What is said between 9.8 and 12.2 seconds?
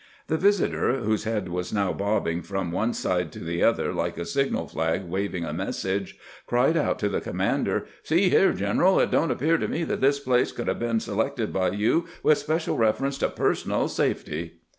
that this place could have been selected by you